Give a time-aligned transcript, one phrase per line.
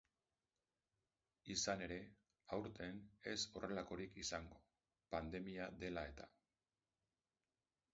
[1.55, 1.99] Izan ere,
[2.57, 2.99] aurten
[3.35, 4.61] ez horrelakorik izango,
[5.17, 6.33] pandemia dela eta.